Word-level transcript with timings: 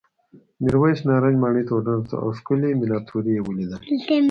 میرويس 0.63 0.99
نارنج 1.07 1.37
ماڼۍ 1.43 1.63
ته 1.67 1.73
ورننوت 1.75 2.11
او 2.21 2.27
ښکلې 2.37 2.69
مېناتوري 2.79 3.31
یې 3.37 3.41
ولیدل. 3.43 3.81